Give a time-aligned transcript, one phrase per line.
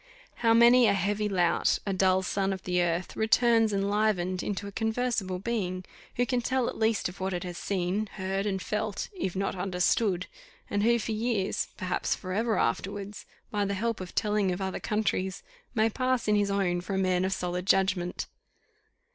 [0.37, 5.37] How many a heavy lout, a dull son of earth, returns enlivened into a conversable
[5.37, 5.85] being,
[6.15, 9.55] who can tell at least of what it has seen, heard, and felt, if not
[9.55, 10.25] understood;
[10.71, 14.79] and who for years, perhaps for ever afterwards, by the help of telling of other
[14.79, 15.43] countries,
[15.75, 18.25] may pass in his own for a man of solid judgment!